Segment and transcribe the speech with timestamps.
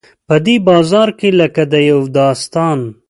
[0.27, 2.79] په دې بازار کې لکه د یو داستان.